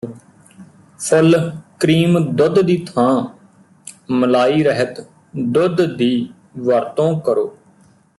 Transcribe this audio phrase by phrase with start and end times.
[0.99, 1.51] ਫੁੱਲ
[1.79, 3.23] cream ਦੁੱਧ ਦੀ ਥਾਂ
[4.11, 5.07] ਮਲਾਈ ਰਹਿਤ
[5.35, 6.29] ਦੁੱਧ ਦੀ
[6.57, 7.57] ਵਰਤੋਂ ਕਰੋ